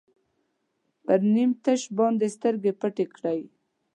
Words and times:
پر 1.05 1.19
نیم 1.33 1.51
تش 1.63 1.81
باندې 1.97 2.27
سترګې 2.35 2.71
پټې 2.81 3.05
کړئ. 3.15 3.41